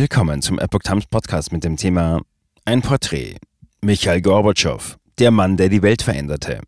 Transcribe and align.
Willkommen 0.00 0.42
zum 0.42 0.60
Epoch 0.60 0.82
Times 0.84 1.06
Podcast 1.06 1.50
mit 1.50 1.64
dem 1.64 1.76
Thema 1.76 2.20
Ein 2.64 2.82
Porträt. 2.82 3.34
Michael 3.80 4.22
Gorbatschow, 4.22 4.96
der 5.18 5.32
Mann, 5.32 5.56
der 5.56 5.68
die 5.68 5.82
Welt 5.82 6.02
veränderte. 6.02 6.60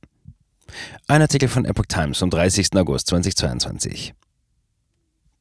Ein 1.06 1.22
Artikel 1.22 1.48
von 1.48 1.64
Epoch 1.64 1.86
Times 1.86 2.18
vom 2.18 2.28
30. 2.28 2.74
August 2.74 3.06
2022. 3.06 4.14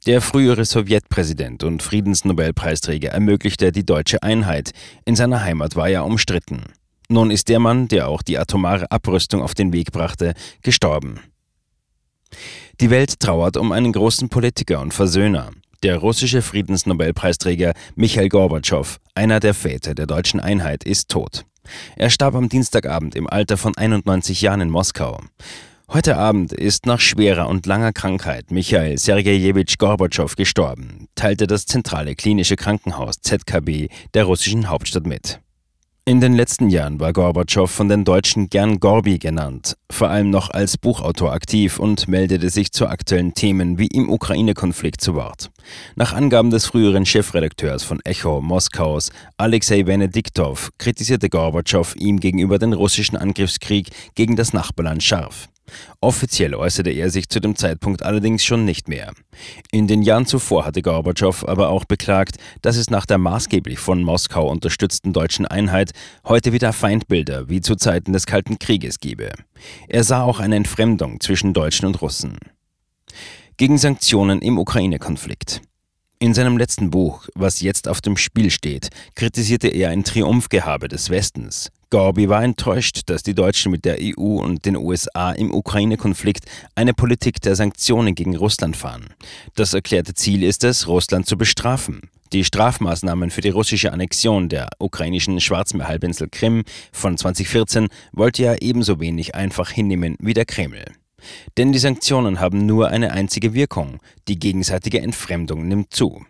Der 0.05 0.21
frühere 0.21 0.65
Sowjetpräsident 0.65 1.63
und 1.63 1.81
Friedensnobelpreisträger 1.81 3.10
ermöglichte 3.10 3.72
die 3.72 3.88
deutsche 3.88 4.21
Einheit. 4.21 4.69
In 5.06 5.15
seiner 5.15 5.42
Heimat 5.42 5.76
war 5.76 5.90
er 5.90 6.06
umstritten. 6.06 6.65
Nun 7.08 7.31
ist 7.31 7.49
der 7.49 7.58
Mann, 7.58 7.87
der 7.87 8.08
auch 8.08 8.21
die 8.21 8.37
atomare 8.37 8.92
Abrüstung 8.92 9.42
auf 9.42 9.56
den 9.56 9.74
Weg 9.74 9.92
brachte, 9.92 10.35
gestorben. 10.62 11.21
Die 12.81 12.92
Welt 12.92 13.19
trauert 13.19 13.58
um 13.58 13.71
einen 13.71 13.94
großen 13.94 14.29
Politiker 14.29 14.79
und 14.79 14.94
Versöhner. 14.94 15.49
Der 15.82 15.98
russische 15.98 16.41
Friedensnobelpreisträger 16.41 17.73
Michael 17.96 18.28
Gorbatschow, 18.28 19.00
einer 19.16 19.40
der 19.40 19.54
Väter 19.54 19.96
der 19.96 20.08
deutschen 20.08 20.42
Einheit, 20.42 20.84
ist 20.84 21.08
tot. 21.08 21.46
Er 21.96 22.10
starb 22.10 22.36
am 22.36 22.50
Dienstagabend 22.50 23.16
im 23.16 23.28
Alter 23.28 23.56
von 23.56 23.78
91 23.78 24.42
Jahren 24.42 24.60
in 24.60 24.70
Moskau. 24.70 25.22
Heute 25.88 26.18
Abend 26.18 26.52
ist 26.52 26.86
nach 26.86 27.00
schwerer 27.00 27.48
und 27.48 27.66
langer 27.66 27.94
Krankheit 27.94 28.52
Michael 28.52 28.98
Sergejewitsch 28.98 29.78
Gorbatschow 29.78 30.36
gestorben, 30.36 31.08
teilte 31.16 31.48
das 31.48 31.66
zentrale 31.66 32.14
klinische 32.16 32.58
Krankenhaus 32.58 33.22
ZKB 33.22 33.88
der 34.14 34.26
russischen 34.26 34.70
Hauptstadt 34.70 35.08
mit. 35.08 35.40
In 36.09 36.22
den 36.22 36.34
letzten 36.34 36.70
Jahren 36.70 36.99
war 36.99 37.13
Gorbatschow 37.13 37.70
von 37.70 37.88
den 37.88 38.04
Deutschen 38.04 38.50
gern 38.50 38.80
Gorbi 38.80 39.20
genannt, 39.20 39.76
vor 39.91 40.09
allem 40.09 40.31
noch 40.31 40.50
als 40.50 40.76
Buchautor 40.76 41.31
aktiv 41.31 41.77
und 41.77 42.08
meldete 42.08 42.50
sich 42.50 42.72
zu 42.72 42.88
aktuellen 42.88 43.36
Themen 43.36 43.77
wie 43.77 43.86
im 43.86 44.09
Ukraine-Konflikt 44.09 45.02
zu 45.02 45.14
Wort. 45.14 45.52
Nach 45.95 46.12
Angaben 46.12 46.50
des 46.50 46.66
früheren 46.66 47.05
Chefredakteurs 47.05 47.84
von 47.84 48.00
Echo 48.05 48.41
Moskaus, 48.41 49.12
Alexei 49.38 49.86
Venediktov, 49.86 50.72
kritisierte 50.80 51.30
Gorbatschow 51.30 51.95
ihm 51.95 52.19
gegenüber 52.19 52.58
den 52.58 52.73
russischen 52.73 53.16
Angriffskrieg 53.16 53.89
gegen 54.16 54.36
das 54.36 54.52
Nachbarland 54.52 55.03
scharf. 55.03 55.47
Offiziell 56.02 56.56
äußerte 56.56 56.89
er 56.89 57.09
sich 57.09 57.30
zu 57.30 57.39
dem 57.39 57.56
Zeitpunkt 57.56 58.03
allerdings 58.03 58.44
schon 58.44 58.66
nicht 58.66 58.88
mehr. 58.88 59.14
In 59.72 59.88
den 59.88 60.02
Jahren 60.02 60.25
zuvor 60.25 60.66
hatte 60.66 60.81
Gorbatschow 60.81 61.48
aber 61.48 61.70
auch 61.70 61.86
beklagt, 61.86 62.38
dass 62.62 62.78
es 62.78 62.89
nach 62.89 63.06
der 63.06 63.17
maßgeblich 63.17 63.80
von 63.80 64.02
Moskau 64.03 64.50
unterstützten 64.50 65.14
deutschen 65.14 65.45
Einheit 65.45 65.92
heute 66.25 66.53
wieder 66.53 66.73
Feindbilder 66.73 67.50
wie 67.50 67.62
zu 67.62 67.75
Zeiten 67.75 68.14
des 68.14 68.25
Kalten 68.25 68.59
Krieges 68.59 69.00
gebe. 69.00 69.31
Er 69.88 70.03
sah 70.03 70.23
auch 70.23 70.40
eine 70.40 70.56
Entfremdung 70.56 71.20
zwischen 71.20 71.53
Deutschen 71.53 71.86
und 71.86 72.02
Russen. 72.02 72.38
Gegen 73.58 73.78
Sanktionen 73.78 74.42
im 74.42 74.58
Ukraine-Konflikt. 74.58 75.62
In 76.22 76.34
seinem 76.34 76.58
letzten 76.58 76.90
Buch, 76.90 77.28
Was 77.34 77.62
jetzt 77.62 77.88
auf 77.88 78.02
dem 78.02 78.17
Spiel 78.17 78.52
steht, 78.52 78.90
kritisierte 79.16 79.70
er 79.70 79.90
ein 79.90 80.03
Triumphgehabe 80.03 80.90
des 80.90 81.09
Westens. 81.09 81.72
Gorby 81.92 82.30
war 82.30 82.44
enttäuscht, 82.44 83.02
dass 83.08 83.23
die 83.23 83.34
Deutschen 83.34 83.72
mit 83.72 83.84
der 83.84 83.98
EU 84.00 84.40
und 84.40 84.66
den 84.66 84.78
USA 84.78 85.32
im 85.32 85.52
Ukraine-Konflikt 85.52 86.46
eine 86.76 86.94
Politik 86.94 87.42
der 87.42 87.56
Sanktionen 87.56 88.14
gegen 88.14 88.36
Russland 88.36 88.78
fahren. 88.78 89.08
Das 89.56 89.73
erklärte 89.73 90.14
Ziel 90.14 90.44
ist 90.44 90.64
es, 90.64 90.88
Russland 90.88 91.26
zu 91.26 91.36
bestrafen. 91.36 92.12
Die 92.31 92.44
Strafmaßnahmen 92.44 93.31
für 93.31 93.42
die 93.42 93.50
russische 93.50 93.92
Annexion 93.92 94.50
der 94.50 94.70
ukrainischen 94.78 95.42
Schwarzmeerhalbinsel 95.42 96.30
Krim 96.30 96.64
von 96.92 97.18
2014 97.18 97.88
wollte 98.12 98.44
er 98.44 98.62
ebenso 98.62 99.00
wenig 99.00 99.34
einfach 99.34 99.72
hinnehmen 99.72 100.16
wie 100.20 100.36
der 100.36 100.46
Kreml. 100.46 100.86
Denn 101.58 101.72
die 101.72 101.80
Sanktionen 101.80 102.40
haben 102.40 102.68
nur 102.68 102.90
eine 102.90 103.14
einzige 103.14 103.56
Wirkung, 103.56 103.98
die 104.28 104.38
gegenseitige 104.38 105.02
Entfremdung 105.02 105.68
nimmt 105.68 105.92
zu. 105.92 106.24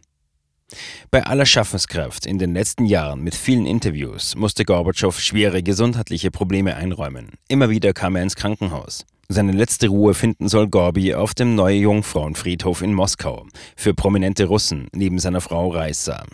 Bei 1.11 1.25
aller 1.25 1.45
Schaffenskraft 1.45 2.25
in 2.25 2.37
den 2.37 2.53
letzten 2.53 2.85
Jahren 2.85 3.21
mit 3.21 3.35
vielen 3.35 3.65
Interviews 3.65 4.35
musste 4.35 4.65
Gorbatschow 4.65 5.19
schwere 5.19 5.63
gesundheitliche 5.63 6.31
Probleme 6.31 6.75
einräumen. 6.75 7.31
Immer 7.47 7.69
wieder 7.69 7.93
kam 7.93 8.15
er 8.15 8.23
ins 8.23 8.35
Krankenhaus. 8.35 9.05
Seine 9.27 9.51
letzte 9.51 9.89
Ruhe 9.89 10.15
finden 10.15 10.49
soll 10.49 10.67
Gorbi 10.67 11.13
auf 11.13 11.35
dem 11.35 11.53
Neue 11.53 11.77
Jungfrauenfriedhof 11.77 12.81
in 12.81 12.93
Moskau 12.93 13.45
für 13.75 13.93
prominente 13.93 14.45
Russen 14.45 14.87
neben 14.91 15.19
seiner 15.19 15.41
Frau 15.41 15.69
Reissa. 15.69 16.25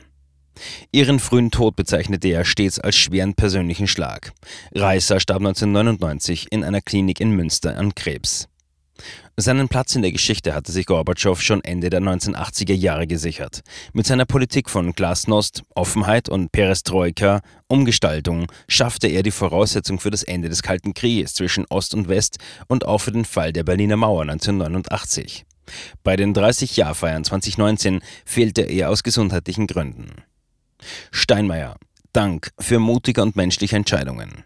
Ihren 0.94 1.20
frühen 1.20 1.52
Tod 1.52 1.76
bezeichnete 1.76 2.30
er 2.30 2.46
stets 2.46 2.80
als 2.80 2.96
schweren 2.96 3.34
persönlichen 3.36 3.88
Schlag. 3.88 4.32
Reissa 4.74 5.20
starb 5.20 5.40
1999 5.40 6.48
in 6.52 6.64
einer 6.64 6.82
Klinik 6.82 7.20
in 7.20 7.32
Münster 7.32 7.78
an 7.78 7.94
Krebs. 7.96 8.48
Seinen 9.38 9.68
Platz 9.68 9.96
in 9.96 10.02
der 10.02 10.14
Geschichte 10.14 10.54
hatte 10.54 10.72
sich 10.72 10.86
Gorbatschow 10.86 11.42
schon 11.42 11.64
Ende 11.64 11.90
der 11.90 12.02
1980er 12.02 12.74
Jahre 12.74 13.06
gesichert. 13.06 13.62
Mit 13.94 14.08
seiner 14.08 14.26
Politik 14.26 14.70
von 14.70 14.94
Glasnost, 14.94 15.64
Offenheit 15.76 16.30
und 16.30 16.52
Perestroika, 16.52 17.42
Umgestaltung, 17.68 18.52
schaffte 18.68 19.08
er 19.08 19.24
die 19.24 19.32
Voraussetzung 19.32 20.00
für 20.00 20.12
das 20.12 20.24
Ende 20.24 20.48
des 20.48 20.64
Kalten 20.64 20.94
Krieges 20.94 21.34
zwischen 21.34 21.66
Ost 21.66 21.94
und 21.94 22.08
West 22.08 22.38
und 22.68 22.86
auch 22.86 23.00
für 23.00 23.12
den 23.12 23.26
Fall 23.26 23.52
der 23.52 23.64
Berliner 23.64 23.98
Mauer 23.98 24.22
1989. 24.22 25.46
Bei 26.04 26.16
den 26.16 26.34
30-Jahr-Feiern 26.34 27.24
2019 27.24 28.02
fehlte 28.24 28.62
er 28.62 28.90
aus 28.90 29.04
gesundheitlichen 29.04 29.68
Gründen. 29.68 30.24
Steinmeier, 31.12 31.76
Dank 32.14 32.52
für 32.60 32.80
mutige 32.80 33.22
und 33.22 33.36
menschliche 33.36 33.76
Entscheidungen. 33.76 34.46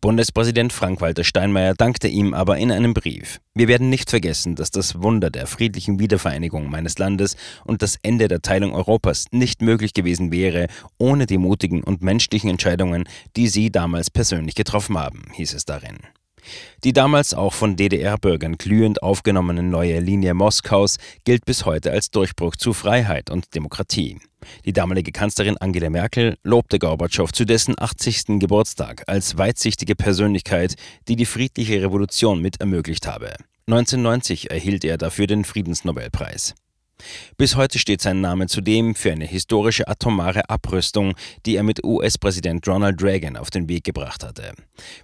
Bundespräsident 0.00 0.72
Frank-Walter 0.72 1.24
Steinmeier 1.24 1.74
dankte 1.74 2.08
ihm 2.08 2.34
aber 2.34 2.58
in 2.58 2.70
einem 2.70 2.94
Brief. 2.94 3.40
Wir 3.54 3.68
werden 3.68 3.90
nicht 3.90 4.10
vergessen, 4.10 4.54
dass 4.54 4.70
das 4.70 5.02
Wunder 5.02 5.30
der 5.30 5.46
friedlichen 5.46 5.98
Wiedervereinigung 5.98 6.70
meines 6.70 6.98
Landes 6.98 7.36
und 7.64 7.82
das 7.82 7.96
Ende 8.02 8.28
der 8.28 8.42
Teilung 8.42 8.74
Europas 8.74 9.26
nicht 9.32 9.62
möglich 9.62 9.94
gewesen 9.94 10.30
wäre, 10.30 10.68
ohne 10.98 11.26
die 11.26 11.38
mutigen 11.38 11.82
und 11.82 12.02
menschlichen 12.02 12.50
Entscheidungen, 12.50 13.04
die 13.36 13.48
Sie 13.48 13.70
damals 13.70 14.10
persönlich 14.10 14.54
getroffen 14.54 14.98
haben, 14.98 15.24
hieß 15.34 15.54
es 15.54 15.64
darin. 15.64 15.98
Die 16.84 16.92
damals 16.92 17.34
auch 17.34 17.52
von 17.52 17.76
DDR-Bürgern 17.76 18.56
glühend 18.58 19.02
aufgenommene 19.02 19.62
neue 19.62 20.00
Linie 20.00 20.34
Moskaus 20.34 20.96
gilt 21.24 21.44
bis 21.44 21.64
heute 21.64 21.90
als 21.90 22.10
Durchbruch 22.10 22.56
zu 22.56 22.72
Freiheit 22.72 23.30
und 23.30 23.54
Demokratie. 23.54 24.18
Die 24.64 24.72
damalige 24.72 25.12
Kanzlerin 25.12 25.56
Angela 25.58 25.90
Merkel 25.90 26.36
lobte 26.42 26.78
Gorbatschow 26.78 27.32
zu 27.32 27.44
dessen 27.44 27.74
80. 27.78 28.38
Geburtstag 28.38 29.04
als 29.06 29.36
weitsichtige 29.36 29.96
Persönlichkeit, 29.96 30.74
die 31.08 31.16
die 31.16 31.26
friedliche 31.26 31.82
Revolution 31.82 32.40
mit 32.40 32.60
ermöglicht 32.60 33.06
habe. 33.06 33.34
1990 33.66 34.50
erhielt 34.50 34.84
er 34.84 34.96
dafür 34.96 35.26
den 35.26 35.44
Friedensnobelpreis. 35.44 36.54
Bis 37.36 37.56
heute 37.56 37.78
steht 37.78 38.02
sein 38.02 38.20
Name 38.20 38.46
zudem 38.46 38.94
für 38.94 39.12
eine 39.12 39.26
historische 39.26 39.86
atomare 39.88 40.48
Abrüstung, 40.48 41.14
die 41.46 41.56
er 41.56 41.62
mit 41.62 41.84
US-Präsident 41.84 42.66
Ronald 42.66 43.02
Reagan 43.02 43.36
auf 43.36 43.50
den 43.50 43.68
Weg 43.68 43.84
gebracht 43.84 44.24
hatte. 44.24 44.52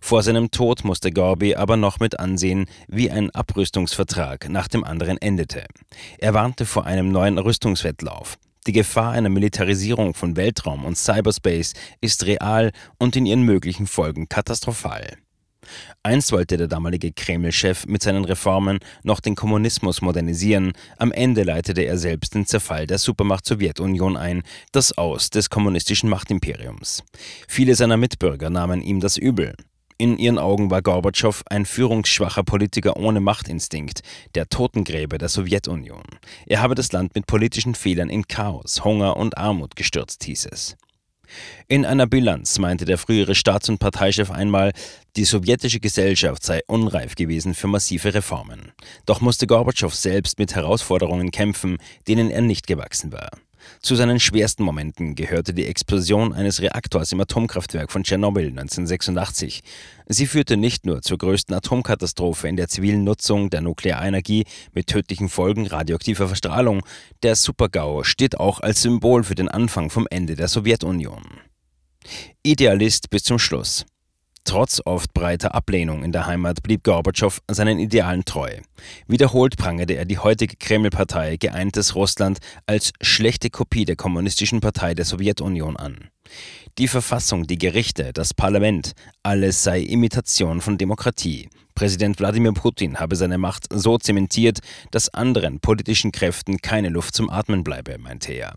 Vor 0.01 0.23
seinem 0.23 0.51
Tod 0.51 0.85
musste 0.85 1.11
Gorby 1.11 1.55
aber 1.55 1.77
noch 1.77 2.01
mit 2.01 2.19
ansehen, 2.19 2.67
wie 2.89 3.11
ein 3.11 3.31
Abrüstungsvertrag 3.31 4.49
nach 4.49 4.69
dem 4.69 4.85
anderen 4.85 5.19
endete. 5.19 5.67
Er 6.19 6.35
warnte 6.35 6.67
vor 6.67 6.87
einem 6.87 7.11
neuen 7.11 7.39
Rüstungswettlauf. 7.39 8.39
Die 8.67 8.73
Gefahr 8.73 9.13
einer 9.13 9.29
Militarisierung 9.29 10.15
von 10.15 10.37
Weltraum 10.37 10.87
und 10.87 10.97
Cyberspace 10.97 11.75
ist 12.01 12.25
real 12.25 12.73
und 12.99 13.15
in 13.15 13.27
ihren 13.27 13.43
möglichen 13.43 13.87
Folgen 13.87 14.29
katastrophal. 14.29 15.19
Einst 16.03 16.33
wollte 16.33 16.57
der 16.57 16.69
damalige 16.69 17.13
Kreml-Chef 17.13 17.87
mit 17.87 18.03
seinen 18.03 18.25
Reformen 18.25 18.79
noch 19.03 19.21
den 19.21 19.35
Kommunismus 19.35 20.03
modernisieren, 20.03 20.73
am 20.99 21.13
Ende 21.13 21.43
leitete 21.43 21.83
er 21.83 21.99
selbst 21.99 22.35
den 22.35 22.47
Zerfall 22.47 22.87
der 22.87 22.99
Supermacht 22.99 23.47
Sowjetunion 23.47 24.17
ein, 24.17 24.43
das 24.73 24.97
Aus 24.97 25.31
des 25.31 25.51
kommunistischen 25.51 26.09
Machtimperiums. 26.09 27.03
Viele 27.49 27.75
seiner 27.75 27.97
Mitbürger 27.97 28.51
nahmen 28.51 28.83
ihm 28.83 29.01
das 29.01 29.17
übel. 29.17 29.55
In 29.97 30.19
ihren 30.19 30.39
Augen 30.39 30.71
war 30.71 30.83
Gorbatschow 30.83 31.45
ein 31.47 31.65
führungsschwacher 31.67 32.43
Politiker 32.43 32.97
ohne 32.97 33.21
Machtinstinkt, 33.21 34.03
der 34.35 34.49
Totengräber 34.49 35.19
der 35.19 35.29
Sowjetunion. 35.29 36.03
Er 36.47 36.63
habe 36.63 36.75
das 36.75 36.91
Land 36.91 37.15
mit 37.15 37.27
politischen 37.27 37.77
Fehlern 37.77 38.11
in 38.11 38.27
Chaos, 38.27 38.85
Hunger 38.85 39.17
und 39.17 39.39
Armut 39.39 39.77
gestürzt, 39.77 40.25
hieß 40.25 40.47
es. 40.51 40.77
In 41.69 41.85
einer 41.85 42.07
Bilanz 42.07 42.59
meinte 42.59 42.85
der 42.85 42.99
frühere 42.99 43.35
Staats- 43.35 43.69
und 43.69 43.79
Parteichef 43.79 44.31
einmal, 44.31 44.73
die 45.17 45.25
sowjetische 45.25 45.81
Gesellschaft 45.81 46.43
sei 46.43 46.61
unreif 46.67 47.15
gewesen 47.15 47.55
für 47.55 47.69
massive 47.69 48.15
Reformen. 48.15 48.73
Doch 49.07 49.21
musste 49.21 49.47
Gorbatschow 49.47 49.95
selbst 49.95 50.39
mit 50.39 50.55
Herausforderungen 50.55 51.31
kämpfen, 51.31 51.79
denen 52.09 52.31
er 52.31 52.43
nicht 52.43 52.67
gewachsen 52.67 53.13
war. 53.13 53.31
Zu 53.81 53.97
seinen 53.97 54.21
schwersten 54.21 54.63
Momenten 54.63 55.15
gehörte 55.15 55.55
die 55.55 55.67
Explosion 55.67 56.33
eines 56.33 56.61
Reaktors 56.61 57.13
im 57.13 57.21
Atomkraftwerk 57.21 57.91
von 57.91 58.05
Tschernobyl 58.05 58.49
1986. 58.49 59.63
Sie 60.07 60.27
führte 60.27 60.57
nicht 60.57 60.87
nur 60.87 61.03
zur 61.03 61.19
größten 61.19 61.55
Atomkatastrophe 61.55 62.49
in 62.49 62.57
der 62.57 62.69
zivilen 62.69 63.05
Nutzung 63.05 63.51
der 63.51 63.61
Nuklearenergie 63.61 64.45
mit 64.73 64.87
tödlichen 64.89 65.29
Folgen 65.29 65.67
radioaktiver 65.67 66.29
Verstrahlung. 66.29 66.83
Der 67.23 67.37
Supergau 67.37 68.05
steht 68.05 68.39
auch 68.39 68.61
als 68.61 68.83
Symbol 68.83 69.25
für 69.25 69.35
den 69.35 69.49
Anfang 69.49 69.91
vom 69.91 70.07
Ende 70.11 70.35
der 70.35 70.49
Sowjetunion. 70.49 71.23
Idealist 72.43 73.11
bis 73.11 73.23
zum 73.23 73.39
Schluss. 73.39 73.87
Trotz 74.45 74.83
oft 74.85 75.15
breiter 75.15 75.55
Ablehnung 75.55 76.05
in 76.05 76.13
der 76.13 76.27
Heimat 76.27 76.63
blieb 76.63 76.85
Gorbatschow 76.85 77.41
seinen 77.51 77.79
Idealen 77.79 78.27
treu. 78.27 78.51
Wiederholt 79.09 79.57
prangerte 79.57 79.95
er 79.95 80.05
die 80.05 80.19
heutige 80.19 80.57
Kreml-Partei 80.57 81.39
Geeintes 81.39 81.95
Russland 81.95 82.39
als 82.67 82.93
schlechte 83.01 83.49
Kopie 83.49 83.87
der 83.87 83.97
Kommunistischen 83.97 84.61
Partei 84.61 84.95
der 84.95 85.07
Sowjetunion 85.07 85.79
an. 85.79 86.11
Die 86.77 86.89
Verfassung, 86.89 87.47
die 87.47 87.59
Gerichte, 87.59 88.13
das 88.13 88.35
Parlament, 88.35 88.93
alles 89.23 89.63
sei 89.63 89.81
Imitation 89.81 90.61
von 90.61 90.77
Demokratie. 90.77 91.49
Präsident 91.75 92.19
Wladimir 92.21 92.53
Putin 92.53 93.01
habe 93.01 93.17
seine 93.17 93.39
Macht 93.39 93.67
so 93.71 93.97
zementiert, 93.97 94.59
dass 94.91 95.13
anderen 95.13 95.61
politischen 95.61 96.13
Kräften 96.13 96.59
keine 96.59 96.91
Luft 96.91 97.15
zum 97.15 97.31
Atmen 97.31 97.65
bleibe, 97.65 97.99
meinte 97.99 98.33
er. 98.33 98.55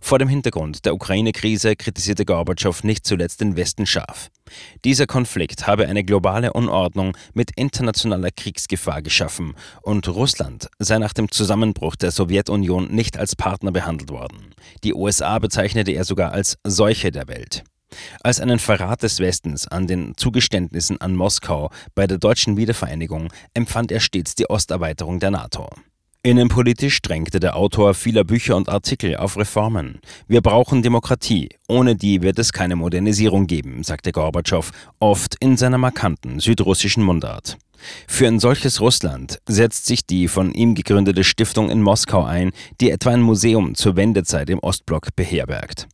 Vor 0.00 0.18
dem 0.18 0.28
Hintergrund 0.28 0.84
der 0.84 0.94
Ukraine-Krise 0.94 1.76
kritisierte 1.76 2.24
Gorbatschow 2.24 2.84
nicht 2.84 3.06
zuletzt 3.06 3.40
den 3.40 3.56
Westen 3.56 3.86
scharf. 3.86 4.30
Dieser 4.84 5.06
Konflikt 5.06 5.66
habe 5.66 5.86
eine 5.86 6.04
globale 6.04 6.52
Unordnung 6.52 7.16
mit 7.34 7.50
internationaler 7.56 8.30
Kriegsgefahr 8.30 9.02
geschaffen 9.02 9.54
und 9.82 10.08
Russland 10.08 10.68
sei 10.78 10.98
nach 10.98 11.12
dem 11.12 11.30
Zusammenbruch 11.30 11.96
der 11.96 12.10
Sowjetunion 12.10 12.88
nicht 12.92 13.18
als 13.18 13.34
Partner 13.34 13.72
behandelt 13.72 14.10
worden. 14.10 14.54
Die 14.84 14.94
USA 14.94 15.38
bezeichnete 15.38 15.92
er 15.92 16.04
sogar 16.04 16.32
als 16.32 16.58
Seuche 16.64 17.10
der 17.10 17.28
Welt. 17.28 17.64
Als 18.22 18.40
einen 18.40 18.58
Verrat 18.58 19.02
des 19.02 19.20
Westens 19.20 19.66
an 19.68 19.86
den 19.86 20.16
Zugeständnissen 20.16 21.00
an 21.00 21.14
Moskau 21.14 21.70
bei 21.94 22.06
der 22.06 22.18
deutschen 22.18 22.56
Wiedervereinigung 22.56 23.32
empfand 23.54 23.92
er 23.92 24.00
stets 24.00 24.34
die 24.34 24.46
Osterweiterung 24.48 25.20
der 25.20 25.30
NATO. 25.30 25.70
Innenpolitisch 26.26 27.02
drängte 27.02 27.38
der 27.38 27.54
Autor 27.54 27.94
vieler 27.94 28.24
Bücher 28.24 28.56
und 28.56 28.68
Artikel 28.68 29.16
auf 29.16 29.36
Reformen. 29.36 30.00
Wir 30.26 30.40
brauchen 30.40 30.82
Demokratie. 30.82 31.50
Ohne 31.68 31.94
die 31.94 32.20
wird 32.20 32.40
es 32.40 32.52
keine 32.52 32.74
Modernisierung 32.74 33.46
geben, 33.46 33.84
sagte 33.84 34.10
Gorbatschow, 34.10 34.72
oft 34.98 35.36
in 35.38 35.56
seiner 35.56 35.78
markanten 35.78 36.40
südrussischen 36.40 37.04
Mundart. 37.04 37.58
Für 38.08 38.26
ein 38.26 38.40
solches 38.40 38.80
Russland 38.80 39.38
setzt 39.46 39.86
sich 39.86 40.04
die 40.04 40.26
von 40.26 40.52
ihm 40.52 40.74
gegründete 40.74 41.22
Stiftung 41.22 41.70
in 41.70 41.80
Moskau 41.80 42.24
ein, 42.24 42.50
die 42.80 42.90
etwa 42.90 43.10
ein 43.10 43.22
Museum 43.22 43.76
zur 43.76 43.94
Wendezeit 43.94 44.50
im 44.50 44.58
Ostblock 44.58 45.14
beherbergt. 45.14 45.86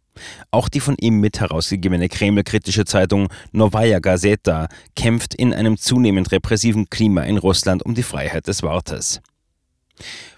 Auch 0.51 0.71
die 0.71 0.81
von 0.81 0.97
ihm 0.99 1.21
mit 1.21 1.41
herausgegebene 1.41 2.09
Kreml-kritische 2.09 2.87
Zeitung 2.87 3.29
Novaya 3.51 3.99
Gazeta 3.99 4.69
kämpft 4.97 5.35
in 5.35 5.53
einem 5.53 5.77
zunehmend 5.77 6.33
repressiven 6.33 6.89
Klima 6.89 7.25
in 7.25 7.37
Russland 7.37 7.85
um 7.85 7.95
die 7.95 8.03
Freiheit 8.03 8.47
des 8.47 8.63
Wortes. 8.63 9.21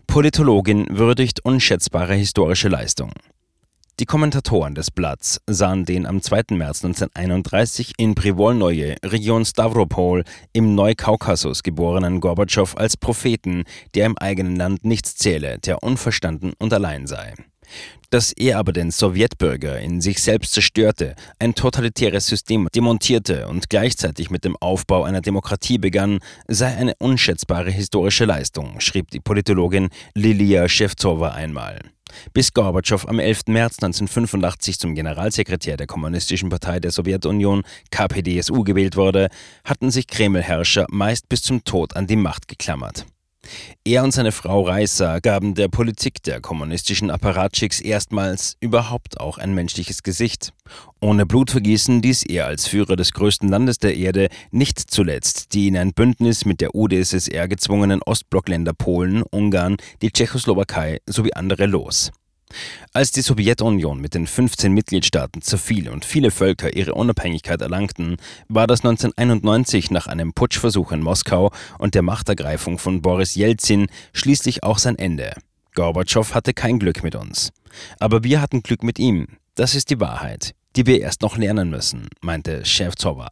Politologin 0.06 0.86
würdigt 0.90 1.44
unschätzbare 1.44 2.14
historische 2.14 2.68
Leistung. 2.68 3.12
Die 4.00 4.06
Kommentatoren 4.06 4.74
des 4.74 4.90
Blatts 4.90 5.40
sahen 5.46 5.84
den 5.84 6.04
am 6.04 6.20
2. 6.20 6.56
März 6.56 6.84
1931 6.84 7.92
in 7.96 8.16
Privolnoje, 8.16 8.96
Region 9.04 9.44
Stavropol, 9.44 10.24
im 10.52 10.74
Neukaukasus 10.74 11.62
geborenen 11.62 12.20
Gorbatschow 12.20 12.76
als 12.76 12.96
Propheten, 12.96 13.62
der 13.94 14.06
im 14.06 14.18
eigenen 14.18 14.56
Land 14.56 14.84
nichts 14.84 15.14
zähle, 15.14 15.60
der 15.60 15.84
unverstanden 15.84 16.54
und 16.58 16.72
allein 16.72 17.06
sei. 17.06 17.34
Dass 18.10 18.32
er 18.32 18.58
aber 18.58 18.72
den 18.72 18.90
Sowjetbürger 18.90 19.80
in 19.80 20.00
sich 20.00 20.22
selbst 20.22 20.54
zerstörte, 20.54 21.16
ein 21.38 21.54
totalitäres 21.54 22.26
System 22.26 22.68
demontierte 22.74 23.48
und 23.48 23.68
gleichzeitig 23.70 24.30
mit 24.30 24.44
dem 24.44 24.56
Aufbau 24.56 25.02
einer 25.02 25.20
Demokratie 25.20 25.78
begann, 25.78 26.20
sei 26.46 26.76
eine 26.76 26.94
unschätzbare 26.98 27.70
historische 27.70 28.24
Leistung, 28.24 28.78
schrieb 28.80 29.10
die 29.10 29.20
Politologin 29.20 29.88
Lilia 30.14 30.68
Shevtsova 30.68 31.32
einmal. 31.32 31.80
Bis 32.32 32.52
Gorbatschow 32.52 33.08
am 33.08 33.18
11. 33.18 33.48
März 33.48 33.82
1985 33.82 34.78
zum 34.78 34.94
Generalsekretär 34.94 35.76
der 35.76 35.86
Kommunistischen 35.86 36.48
Partei 36.48 36.80
der 36.80 36.92
Sowjetunion 36.92 37.62
KPDSU 37.90 38.62
gewählt 38.62 38.96
wurde, 38.96 39.28
hatten 39.64 39.90
sich 39.90 40.06
Kreml-Herrscher 40.06 40.86
meist 40.90 41.28
bis 41.28 41.42
zum 41.42 41.64
Tod 41.64 41.96
an 41.96 42.06
die 42.06 42.16
Macht 42.16 42.48
geklammert. 42.48 43.06
Er 43.84 44.04
und 44.04 44.12
seine 44.12 44.32
Frau 44.32 44.62
Reisa 44.62 45.18
gaben 45.18 45.54
der 45.54 45.68
Politik 45.68 46.22
der 46.22 46.40
kommunistischen 46.40 47.10
Apparatschicks 47.10 47.80
erstmals 47.80 48.56
überhaupt 48.60 49.20
auch 49.20 49.38
ein 49.38 49.54
menschliches 49.54 50.02
Gesicht. 50.02 50.52
Ohne 51.00 51.26
Blutvergießen 51.26 52.02
ließ 52.02 52.24
er 52.24 52.46
als 52.46 52.66
Führer 52.66 52.96
des 52.96 53.12
größten 53.12 53.48
Landes 53.48 53.78
der 53.78 53.96
Erde 53.96 54.28
nicht 54.50 54.78
zuletzt 54.78 55.54
die 55.54 55.68
in 55.68 55.76
ein 55.76 55.92
Bündnis 55.92 56.44
mit 56.44 56.60
der 56.60 56.74
UdSSR 56.74 57.48
gezwungenen 57.48 58.02
Ostblockländer 58.02 58.72
Polen, 58.72 59.22
Ungarn, 59.22 59.76
die 60.02 60.10
Tschechoslowakei 60.10 61.00
sowie 61.06 61.32
andere 61.32 61.66
los. 61.66 62.10
Als 62.92 63.10
die 63.10 63.22
Sowjetunion 63.22 64.00
mit 64.00 64.14
den 64.14 64.26
15 64.26 64.72
Mitgliedstaaten 64.72 65.42
zerfiel 65.42 65.88
und 65.88 66.04
viele 66.04 66.30
Völker 66.30 66.74
ihre 66.76 66.94
Unabhängigkeit 66.94 67.60
erlangten, 67.60 68.16
war 68.48 68.66
das 68.66 68.80
1991 68.80 69.90
nach 69.90 70.06
einem 70.06 70.32
Putschversuch 70.32 70.92
in 70.92 71.02
Moskau 71.02 71.50
und 71.78 71.94
der 71.94 72.02
Machtergreifung 72.02 72.78
von 72.78 73.02
Boris 73.02 73.34
Jelzin 73.34 73.88
schließlich 74.12 74.62
auch 74.62 74.78
sein 74.78 74.96
Ende. 74.96 75.34
Gorbatschow 75.74 76.34
hatte 76.34 76.54
kein 76.54 76.78
Glück 76.78 77.02
mit 77.02 77.16
uns. 77.16 77.52
Aber 77.98 78.22
wir 78.22 78.40
hatten 78.40 78.62
Glück 78.62 78.84
mit 78.84 78.98
ihm. 78.98 79.26
Das 79.56 79.74
ist 79.74 79.90
die 79.90 80.00
Wahrheit, 80.00 80.54
die 80.76 80.86
wir 80.86 81.00
erst 81.00 81.22
noch 81.22 81.36
lernen 81.36 81.70
müssen, 81.70 82.08
meinte 82.20 82.64
Shevtsova. 82.64 83.28